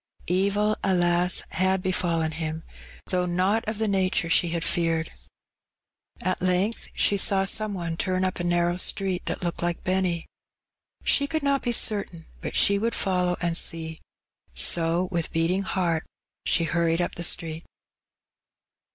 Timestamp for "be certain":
11.61-12.25